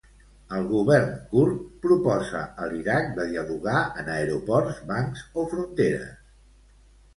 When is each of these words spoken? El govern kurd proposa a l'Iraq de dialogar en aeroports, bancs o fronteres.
El 0.59 0.63
govern 0.69 1.11
kurd 1.33 1.59
proposa 1.83 2.41
a 2.65 2.71
l'Iraq 2.73 3.13
de 3.21 3.27
dialogar 3.35 3.77
en 4.05 4.11
aeroports, 4.17 4.83
bancs 4.95 5.25
o 5.29 5.47
fronteres. 5.55 6.13